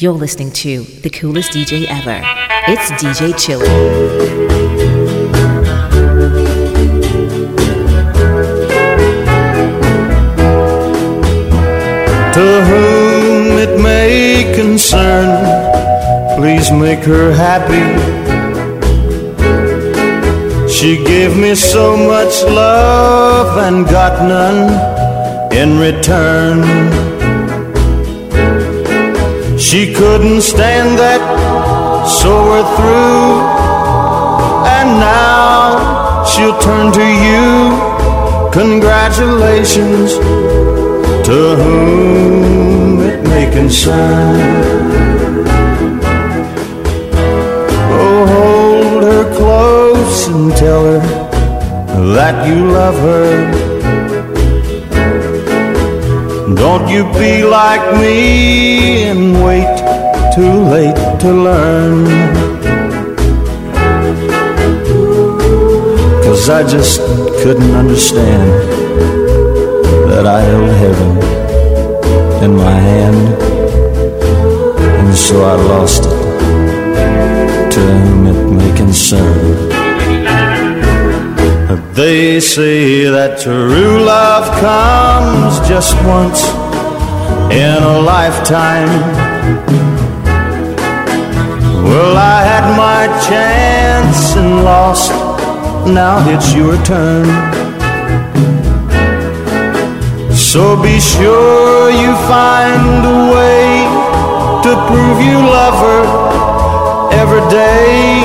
[0.00, 2.22] You're listening to the coolest DJ ever.
[2.68, 3.66] It's DJ Chilly.
[12.32, 15.28] To whom it may concern,
[16.38, 17.84] please make her happy.
[20.66, 27.09] She gave me so much love and got none in return.
[29.60, 31.20] She couldn't stand that,
[32.08, 33.44] so we're through.
[34.66, 38.50] And now she'll turn to you.
[38.52, 40.14] Congratulations
[41.26, 44.40] to whom it may concern.
[48.00, 51.00] Oh, hold her close and tell her
[52.14, 53.69] that you love her
[56.60, 59.74] don't you be like me and wait
[60.34, 62.04] too late to learn.
[66.22, 67.00] Cause I just
[67.42, 68.50] couldn't understand
[70.10, 71.12] that I held heaven
[72.44, 73.42] in my hand,
[75.00, 79.79] and so I lost it to whom it may concern.
[81.70, 86.42] They say that true love comes just once
[87.52, 88.90] in a lifetime.
[91.84, 95.10] Well, I had my chance and lost.
[95.86, 97.26] Now it's your turn.
[100.34, 103.86] So be sure you find a way
[104.64, 106.02] to prove you love her
[107.14, 108.24] every day,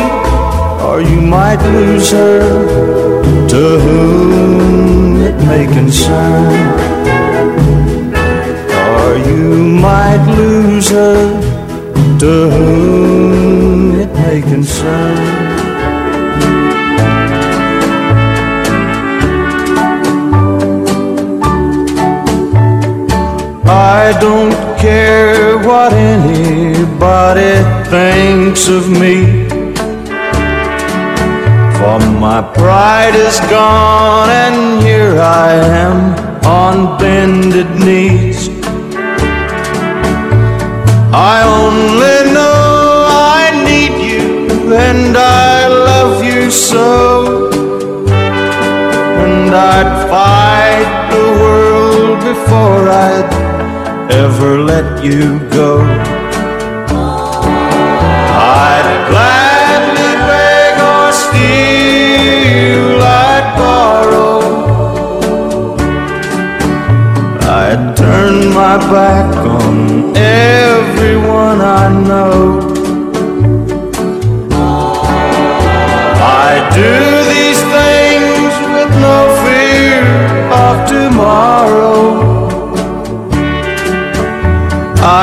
[0.82, 3.15] or you might lose her
[3.48, 6.46] to whom it may concern.
[8.96, 9.44] Or you
[9.86, 11.18] might lose her
[12.20, 15.46] to whom it may concern.
[23.68, 27.56] I don't care what anybody
[27.90, 29.45] thinks of me.
[31.86, 35.98] For my pride is gone, and here I am
[36.44, 38.50] on bended knees.
[41.14, 47.52] I only know I need you, and I love you so.
[49.24, 56.15] And I'd fight the world before I'd ever let you go.
[68.78, 72.60] My back on everyone I know.
[76.20, 76.94] I do
[77.34, 80.04] these things with no fear
[80.64, 82.04] of tomorrow.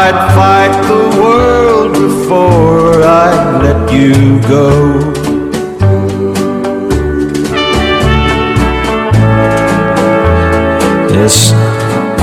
[0.01, 4.92] I'd fight the world before I'd let you go.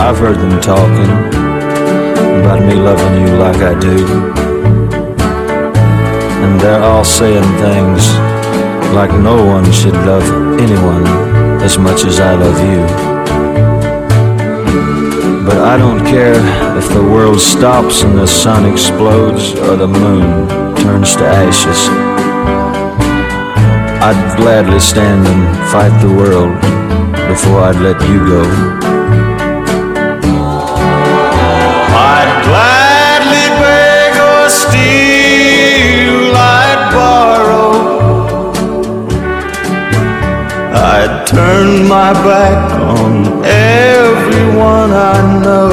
[0.10, 1.12] I've heard them talking
[2.42, 4.08] about me loving you like I do.
[6.42, 8.10] And they're all saying things
[8.96, 10.24] like no one should love
[10.60, 11.06] anyone
[11.62, 12.82] as much as I love you.
[15.46, 16.42] But I don't care
[16.76, 21.88] if the world stops and the sun explodes or the moon turns to ashes.
[24.02, 26.60] I'd gladly stand and fight the world
[27.30, 28.79] before I'd let you go.
[41.32, 45.70] I'd turn my back on everyone I know.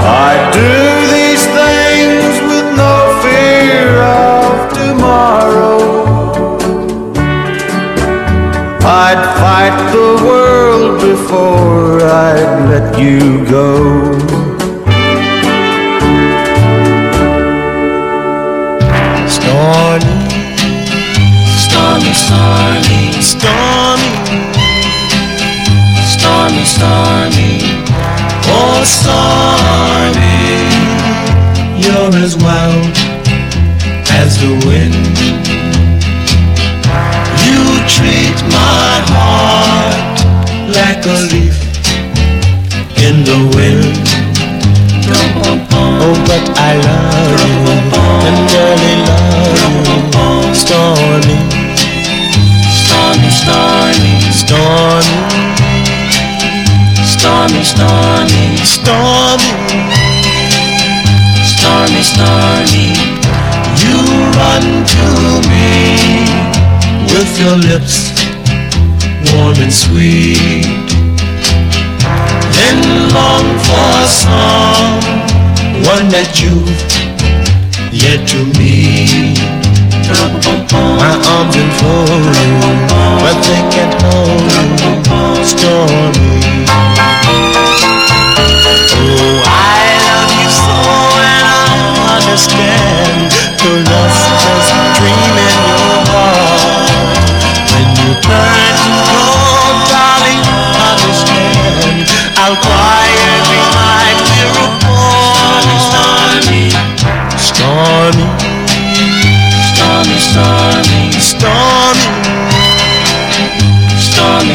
[0.00, 0.72] I do
[1.16, 5.78] these things with no fear of tomorrow.
[8.80, 14.05] I'd fight the world before I'd let you go.
[67.46, 68.10] Your lips
[69.30, 70.66] warm and sweet.
[72.56, 72.78] Then
[73.14, 74.98] long for song,
[75.92, 76.82] one that you've
[77.92, 79.38] yet to meet.
[80.98, 82.54] My arms enfold you,
[83.22, 84.50] but they can't hold
[84.82, 84.92] you.
[85.44, 87.45] Stormy.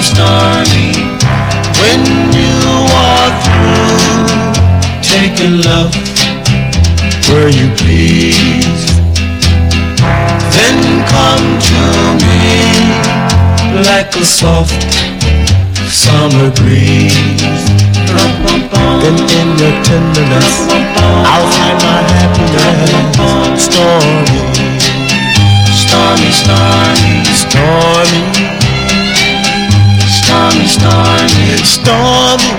[0.02, 0.92] Stormy.
[1.82, 2.02] When
[2.34, 2.58] you
[2.90, 4.42] are through
[5.02, 5.94] taking love
[7.30, 8.86] where you please,
[10.54, 11.82] then come to
[12.22, 12.50] me
[13.88, 14.82] like a soft
[15.90, 17.64] summer breeze.
[19.02, 20.52] Then in your tenderness,
[21.32, 22.92] I'll find my happiness.
[23.66, 24.40] Stormy,
[25.74, 28.61] stormy, stormy, stormy,
[30.52, 32.52] stormy, stormy, stormy,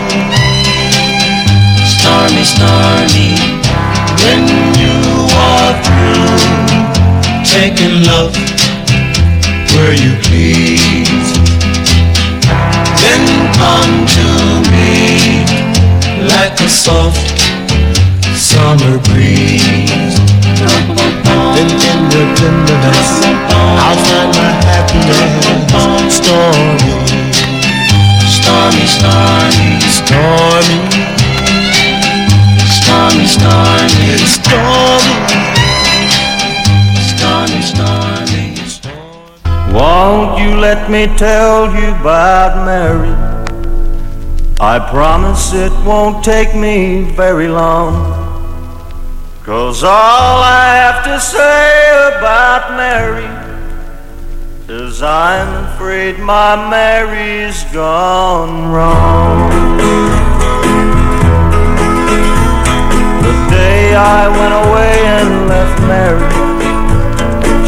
[1.85, 3.31] stormy, stormy.
[4.23, 4.43] When
[4.81, 4.97] you
[5.37, 6.41] are through
[7.45, 8.35] taking love
[9.75, 11.29] where you please,
[13.03, 13.25] then
[13.61, 14.27] come to
[14.73, 15.45] me
[16.33, 17.41] like a soft
[18.35, 20.17] summer breeze.
[21.55, 23.11] Then in your tenderness,
[23.53, 25.53] I'll find my happiness.
[26.15, 27.02] Stormy,
[28.43, 30.79] stormy, stormy, stormy,
[32.67, 34.27] stormy, stormy,
[37.07, 39.73] stormy, stormy, stormy.
[39.73, 43.15] Won't you let me tell you about Mary?
[44.61, 48.21] I promise it won't take me very long.
[49.45, 53.42] Cause all I have to say about Mary
[54.73, 59.53] is I'm afraid my Mary's gone wrong.
[63.21, 66.25] The day I went away and left Mary,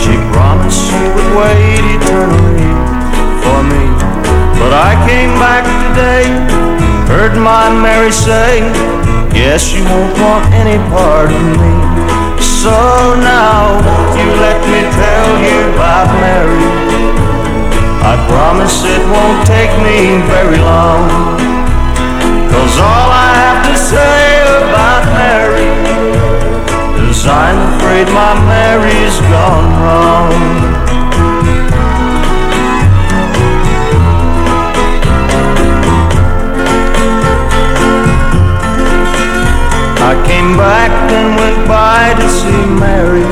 [0.01, 2.73] she promised she would wait eternally
[3.45, 3.85] for me.
[4.57, 6.25] But I came back today,
[7.13, 8.65] heard my Mary say,
[9.37, 11.75] Yes, you won't want any part of me.
[12.41, 12.73] So
[13.21, 13.77] now,
[14.17, 16.64] you let me tell you about Mary?
[19.65, 21.09] Take me very long.
[22.53, 24.25] Cause all I have to say
[24.61, 25.69] about Mary
[27.09, 30.33] is I'm afraid my Mary's gone wrong.
[40.11, 43.29] I came back and went by to see Mary,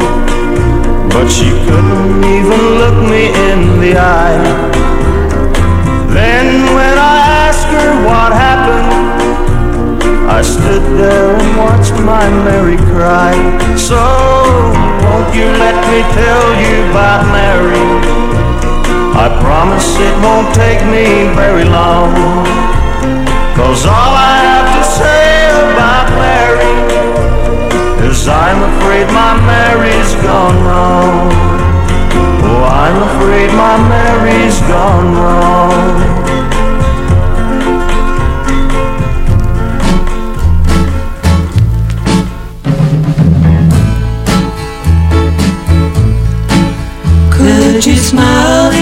[1.13, 4.82] but she couldn't even look me in the eye.
[8.05, 8.91] What happened,
[10.29, 13.35] I stood there and watched my Mary cry.
[13.77, 14.01] So
[15.07, 17.87] won't you let me tell you about Mary?
[19.15, 22.11] I promise it won't take me very long.
[23.55, 25.27] Cause all I have to say
[25.71, 26.75] about Mary
[28.11, 31.31] is I'm afraid my Mary's gone wrong.
[32.45, 36.22] Oh, I'm afraid my Mary's gone wrong.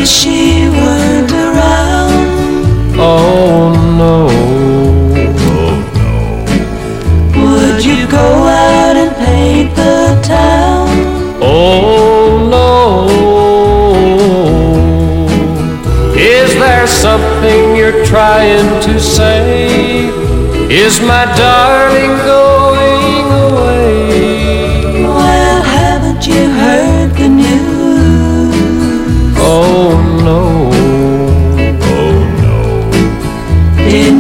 [0.01, 2.97] Smile if she weren't around?
[2.99, 4.27] Oh no.
[7.37, 10.89] Would you go out and paint the town?
[11.43, 13.09] Oh no.
[16.17, 20.09] Is there something you're trying to say?
[20.71, 21.90] Is my darling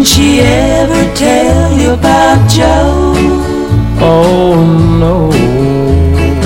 [0.00, 3.12] Didn't she ever tell you about Joe?
[4.00, 4.56] Oh
[4.98, 5.28] no.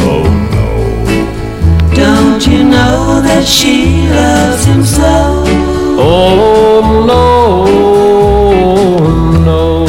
[0.03, 1.95] Oh no.
[1.95, 5.45] Don't you know that she loves him so?
[6.03, 7.67] Oh no,
[9.45, 9.87] no.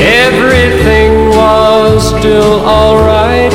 [0.00, 3.52] Everything was still alright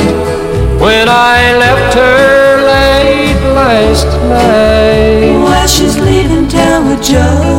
[0.80, 5.42] when I left her late last night.
[5.42, 7.55] Well, she's leaving town with Joe.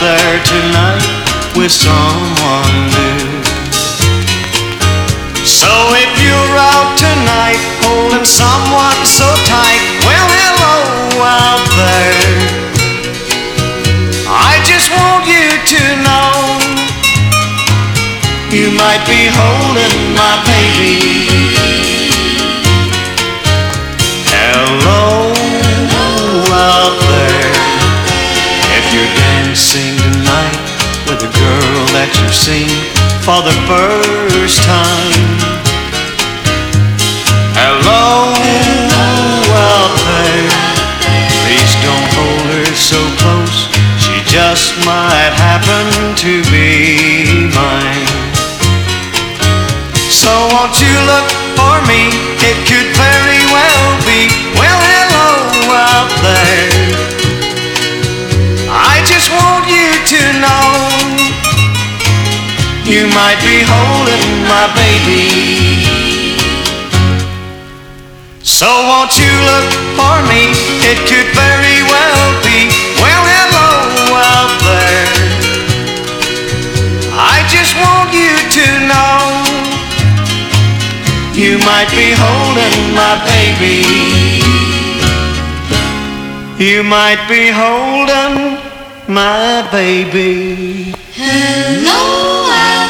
[0.00, 1.04] There tonight
[1.54, 3.44] with someone new.
[5.44, 12.16] So if you're out tonight holding someone so tight, well, hello out there.
[14.24, 16.32] I just want you to know
[18.56, 21.29] you might be holding my baby.
[32.10, 32.70] That you've seen
[33.22, 35.14] for the first time.
[37.54, 38.34] Hello
[39.54, 40.50] out there.
[41.46, 43.70] Please don't hold her so close.
[44.02, 45.86] She just might happen
[46.26, 46.42] to
[83.30, 83.80] baby.
[86.62, 88.58] You might be holding
[89.08, 90.94] my baby.
[91.14, 92.00] Hello
[92.50, 92.80] out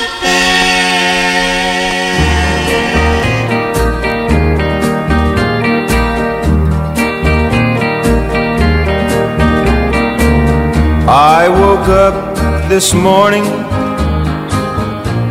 [11.12, 13.44] I woke up this morning,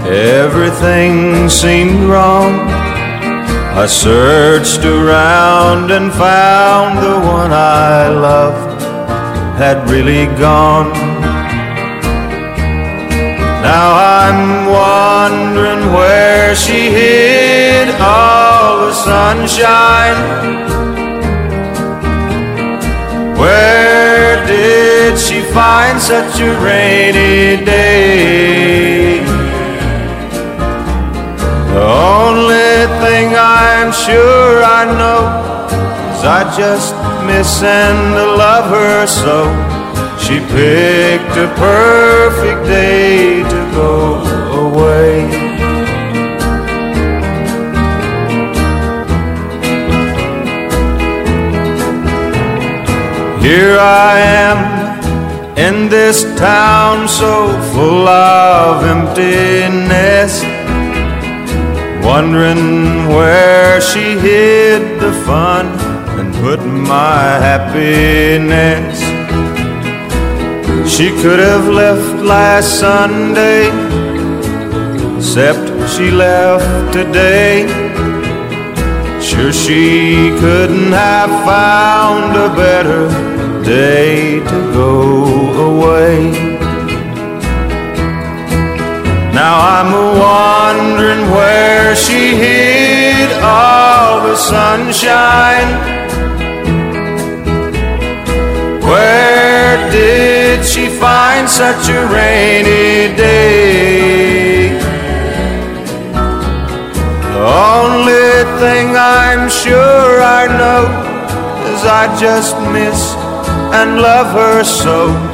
[0.06, 2.79] everything seemed wrong.
[3.80, 8.82] I searched around and found the one I loved
[9.58, 10.92] had really gone.
[13.64, 20.20] Now I'm wondering where she hid all the sunshine.
[23.38, 29.39] Where did she find such a rainy day?
[31.74, 35.22] The only thing I'm sure I know
[36.14, 36.96] is I just
[37.28, 39.38] miss and love her so.
[40.18, 43.94] She picked a perfect day to go
[44.66, 45.50] away.
[53.42, 54.58] Here I am
[55.58, 60.44] in this town so full of emptiness,
[62.10, 65.68] wondering where she hid the fun
[66.18, 68.98] and put my happiness.
[70.92, 73.66] She could have left last Sunday,
[75.18, 77.68] except she left today.
[79.22, 83.04] Sure, she couldn't have found a better
[83.64, 84.94] day to go
[85.70, 86.49] away.
[89.40, 95.70] Now I'm wondering where she hid all the sunshine.
[98.84, 104.78] Where did she find such a rainy day?
[107.32, 107.40] The
[107.72, 110.84] only thing I'm sure I know
[111.72, 113.16] is I just miss
[113.72, 115.29] and love her so.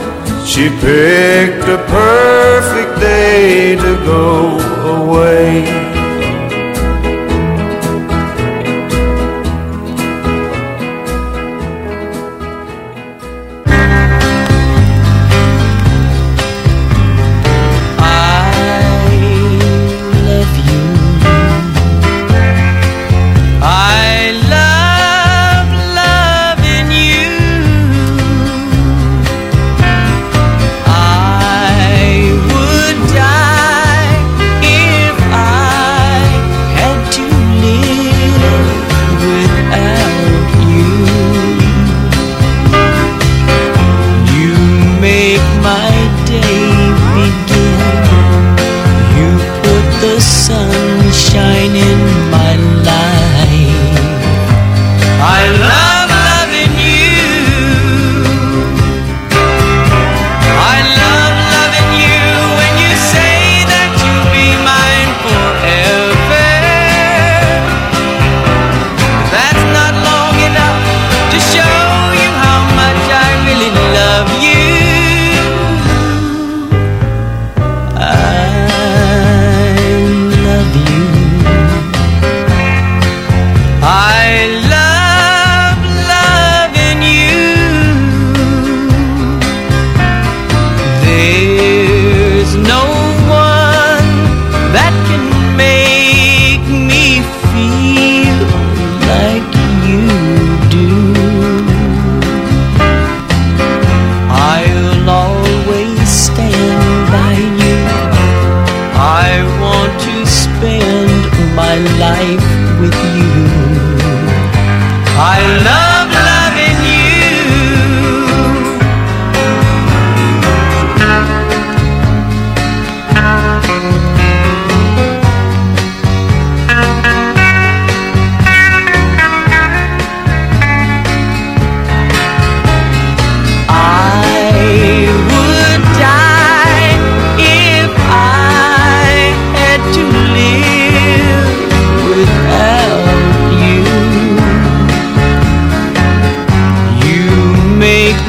[0.46, 4.60] She picked a perfect day to go
[5.02, 5.85] away.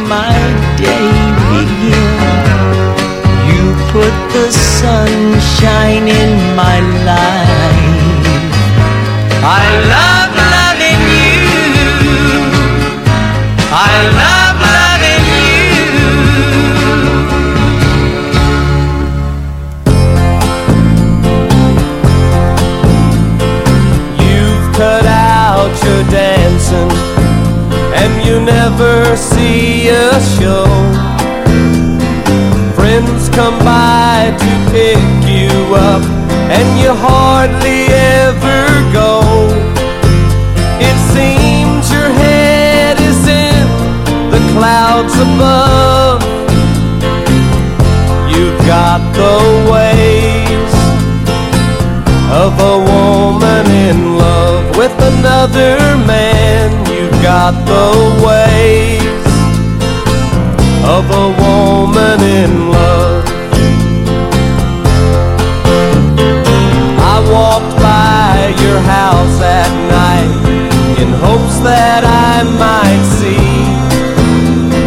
[0.08, 0.38] my
[0.76, 1.08] day
[1.50, 2.36] begin.
[3.50, 7.45] You put the sunshine in my life.
[29.48, 30.66] a show.
[32.74, 36.02] Friends come by to pick you up,
[36.56, 37.86] and you hardly
[38.18, 39.20] ever go.
[40.88, 43.66] It seems your head is in
[44.30, 46.22] the clouds above.
[48.32, 49.36] You've got the
[49.72, 50.72] ways
[52.44, 56.70] of a woman in love with another man.
[56.92, 59.05] You've got the ways
[60.88, 63.24] of a woman in love.
[67.14, 70.30] I walked by your house at night
[71.02, 73.56] in hopes that I might see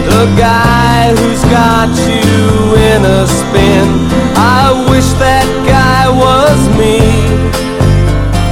[0.07, 3.87] the guy who's got you in a spin.
[4.35, 6.99] I wish that guy was me.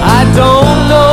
[0.04, 1.07] I don't know.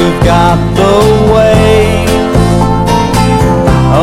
[0.00, 0.96] you've got the
[1.34, 2.04] way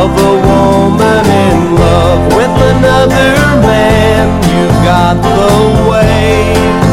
[0.00, 3.34] of a woman in love with another
[3.66, 4.26] man.
[4.54, 6.87] You've got the way.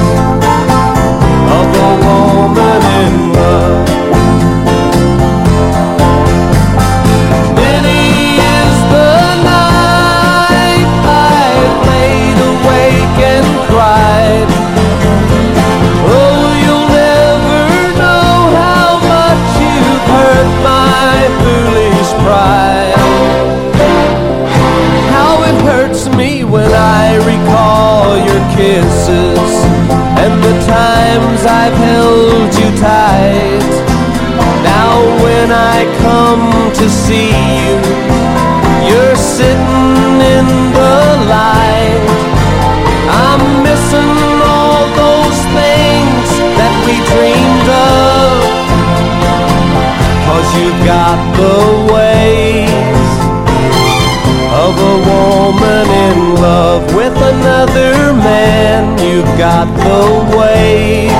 [59.37, 61.11] Got the ways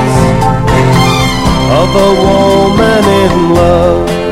[1.81, 4.24] of a woman in love.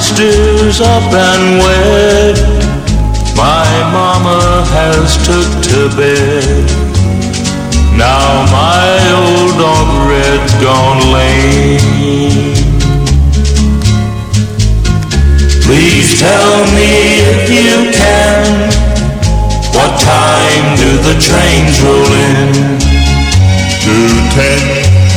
[0.00, 2.36] Sister's up and wed.
[3.36, 6.64] My mama has took to bed.
[7.92, 8.88] Now my
[9.20, 12.56] old dog Red's gone lame.
[15.60, 18.72] Please tell me if you can,
[19.76, 22.48] what time do the trains roll in?
[23.84, 24.60] Two ten,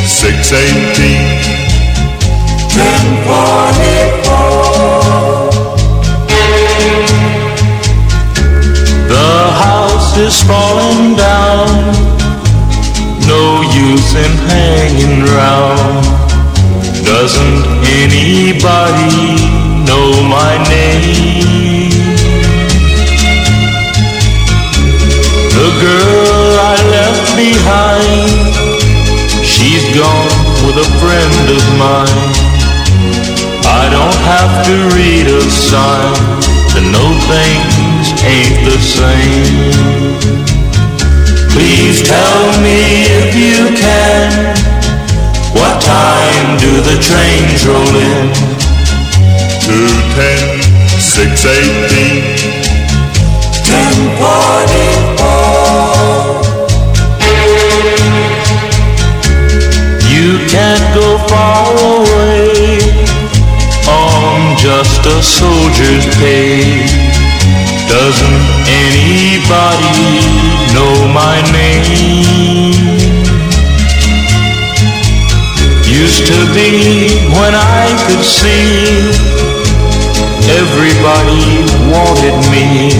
[0.03, 1.34] six eighteen,
[15.05, 16.05] hanging round.
[17.05, 17.65] Doesn't
[18.01, 19.37] anybody
[19.85, 21.89] know my name?
[25.53, 28.29] The girl I left behind,
[29.45, 30.33] she's gone
[30.65, 32.33] with a friend of mine.
[33.65, 36.15] I don't have to read a sign
[36.73, 40.05] to know things ain't the same.
[41.55, 44.74] Please tell me if you can,
[45.55, 48.27] what time do the trains roll in?
[49.63, 50.61] Two ten,
[50.99, 52.23] six eighteen,
[53.63, 55.55] ten forty-four.
[60.15, 62.79] You can't go far away
[63.87, 66.85] on just a soldier's pay.
[67.87, 69.99] Doesn't anybody
[70.73, 72.84] know my name?
[75.95, 77.07] Used to be
[77.39, 79.15] when I could see
[80.51, 82.91] everybody wanted me.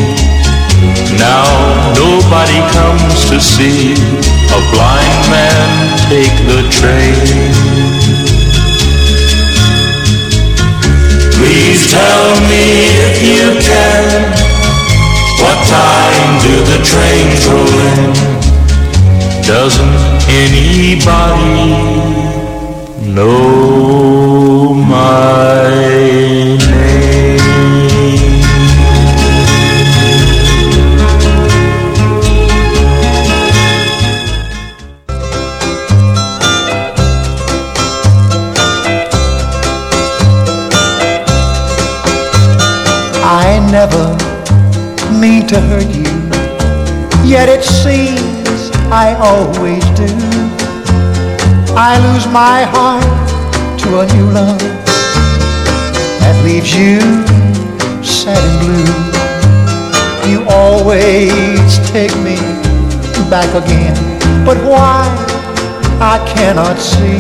[1.20, 1.44] Now
[1.92, 4.00] nobody comes to see
[4.48, 5.68] a blind man
[6.08, 7.20] take the train.
[11.36, 14.46] Please tell me if you can
[15.44, 18.14] what time do the trains roll in?
[19.44, 20.00] Doesn't
[20.32, 22.25] anybody
[23.16, 25.70] know my
[26.58, 26.60] name?
[43.24, 44.06] I never
[45.22, 46.04] mean to hurt you,
[47.26, 49.85] yet it seems I always.
[51.78, 53.04] I lose my heart
[53.82, 54.60] to a new love
[56.22, 57.02] that leaves you
[58.02, 58.96] sad and blue.
[60.32, 62.38] You always take me
[63.30, 63.94] back again,
[64.46, 65.04] but why
[66.00, 67.20] I cannot see.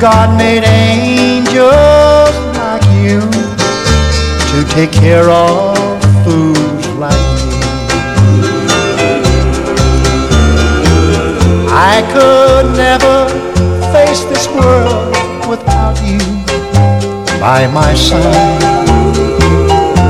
[0.00, 3.20] God made angels like you
[4.50, 5.95] to take care of
[11.78, 13.28] I could never
[13.92, 15.12] face this world
[15.46, 16.18] without you
[17.38, 18.62] by my side.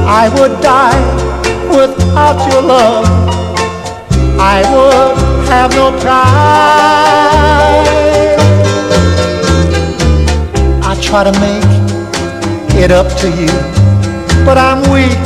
[0.07, 1.03] I would die
[1.69, 3.05] without your love.
[4.39, 6.37] I would have no pride.
[10.85, 11.67] I try to make
[12.81, 13.51] it up to you,
[14.45, 15.19] but I'm weak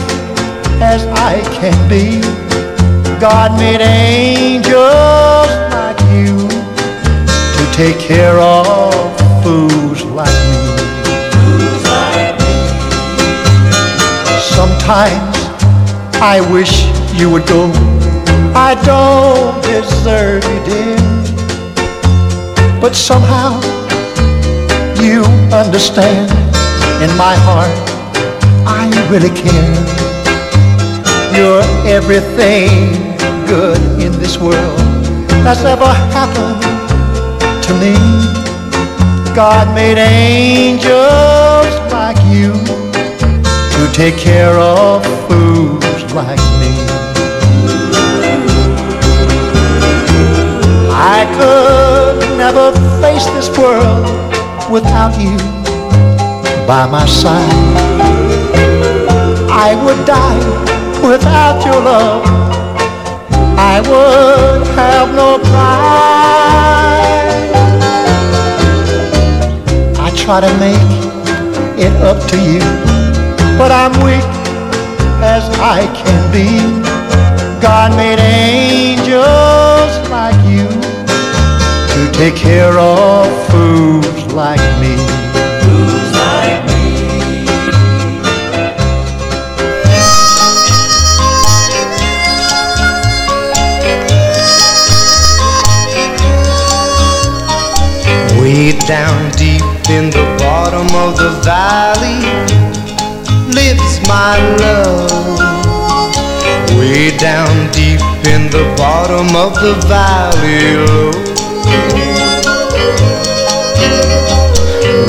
[0.80, 2.22] as I can be.
[3.20, 5.39] God made angels
[7.80, 8.92] take care of
[9.42, 10.60] fools like me.
[14.56, 15.36] Sometimes
[16.20, 16.74] I wish
[17.18, 17.72] you would go.
[18.68, 21.00] I don't deserve you, dear.
[22.82, 23.52] But somehow
[25.00, 25.24] you
[25.62, 26.28] understand
[27.04, 27.76] in my heart
[28.80, 29.74] I really care.
[31.34, 31.64] You're
[31.96, 32.68] everything
[33.46, 34.80] good in this world.
[35.44, 36.89] that's ever happened
[37.70, 37.94] to me.
[39.34, 42.52] God made angels like you
[43.74, 46.72] to take care of fools like me.
[51.14, 54.04] I could never face this world
[54.70, 55.36] without you
[56.66, 57.76] by my side.
[59.66, 60.42] I would die
[61.08, 62.24] without your love.
[63.72, 66.59] I would have no pride.
[70.30, 70.92] Try to make
[71.76, 72.60] it up to you,
[73.58, 74.30] but I'm weak
[75.34, 76.46] as I can be.
[77.60, 80.68] God made angels like you
[81.92, 84.94] to take care of fools like me.
[98.40, 99.29] Way down
[99.90, 102.22] in the bottom of the valley
[103.56, 105.38] lives my love.
[106.78, 108.00] Way down deep
[108.32, 111.10] in the bottom of the valley low.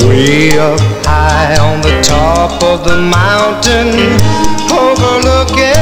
[0.08, 3.88] Way up high on the top of the mountain,
[4.70, 5.81] overlooking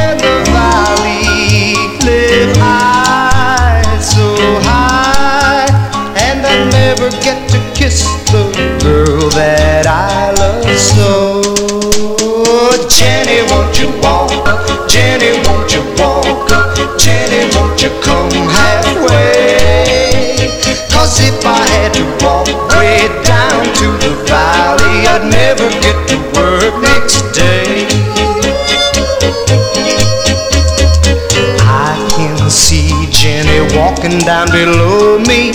[34.24, 35.50] down below me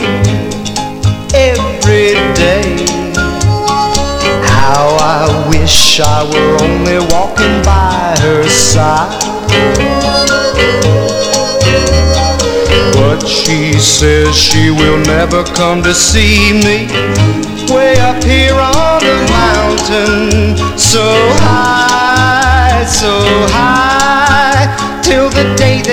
[1.34, 2.86] every day.
[4.43, 9.12] How I wish I were only walking by her side.
[12.93, 16.88] But she says she will never come to see me
[17.73, 21.06] way up here on the mountain, so
[21.41, 23.13] high, so
[23.51, 24.14] high,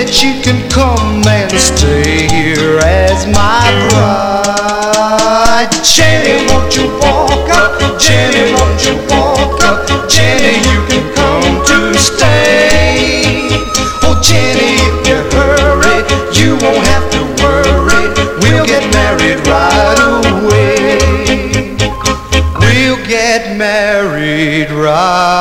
[0.03, 5.71] that you can come and stay here as my bride.
[5.79, 7.79] Jenny, won't you walk up?
[7.95, 9.87] Jenny, won't you walk up?
[10.11, 13.47] Jenny, you can come to stay.
[14.03, 16.03] Oh, Jenny, if you hurry,
[16.35, 18.03] you won't have to worry.
[18.43, 20.99] We'll get married right away.
[22.59, 25.32] We'll get married right